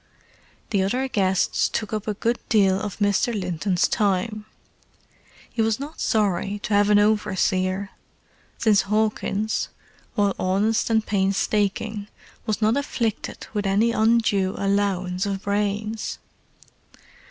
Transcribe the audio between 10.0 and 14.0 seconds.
while honest and painstaking, was not afflicted with any